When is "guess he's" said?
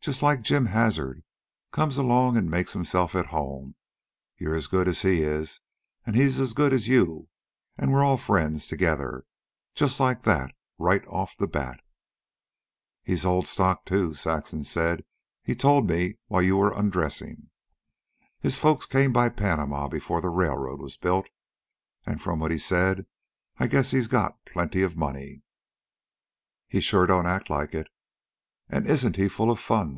23.66-24.06